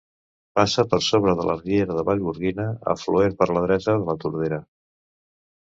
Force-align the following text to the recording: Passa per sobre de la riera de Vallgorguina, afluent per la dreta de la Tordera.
Passa 0.59 0.85
per 0.93 0.99
sobre 1.07 1.35
de 1.39 1.45
la 1.49 1.57
riera 1.59 1.99
de 1.99 2.05
Vallgorguina, 2.09 2.67
afluent 2.95 3.39
per 3.43 3.49
la 3.53 3.65
dreta 3.69 3.97
de 3.99 4.11
la 4.11 4.19
Tordera. 4.27 4.63